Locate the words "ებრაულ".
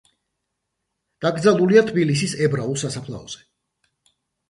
2.49-2.83